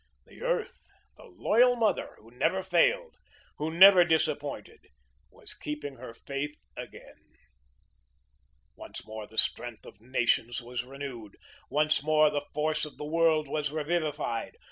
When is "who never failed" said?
2.17-3.17